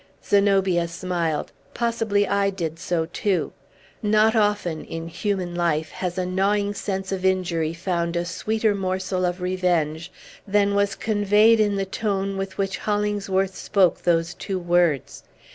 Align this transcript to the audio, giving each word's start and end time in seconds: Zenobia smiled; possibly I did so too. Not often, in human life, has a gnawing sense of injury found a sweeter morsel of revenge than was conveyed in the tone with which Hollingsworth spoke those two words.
Zenobia 0.25 0.87
smiled; 0.87 1.51
possibly 1.75 2.27
I 2.27 2.49
did 2.49 2.79
so 2.79 3.05
too. 3.05 3.51
Not 4.01 4.35
often, 4.35 4.83
in 4.85 5.07
human 5.07 5.53
life, 5.53 5.91
has 5.91 6.17
a 6.17 6.25
gnawing 6.25 6.73
sense 6.73 7.11
of 7.11 7.23
injury 7.23 7.71
found 7.71 8.15
a 8.15 8.25
sweeter 8.25 8.73
morsel 8.73 9.25
of 9.25 9.41
revenge 9.43 10.11
than 10.47 10.73
was 10.73 10.95
conveyed 10.95 11.59
in 11.59 11.75
the 11.75 11.85
tone 11.85 12.35
with 12.35 12.57
which 12.57 12.79
Hollingsworth 12.79 13.55
spoke 13.55 14.01
those 14.01 14.33
two 14.33 14.57
words. 14.57 15.21